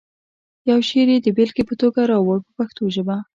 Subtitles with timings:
[0.69, 3.15] یو شعر یې د بېلګې په توګه راوړو په پښتو ژبه.